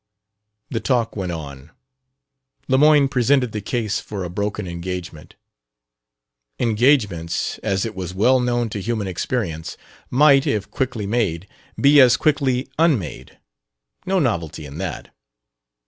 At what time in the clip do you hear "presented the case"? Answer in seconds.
3.07-3.99